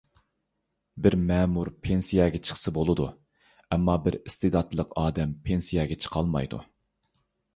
[1.07, 3.05] بىر مەمۇر پېنسىيەگە چىقسا بولىدۇ،
[3.75, 6.63] ئەمما بىر ئىستېداتلىق ئادەم پېنسىيەگە چىقالمايدۇ.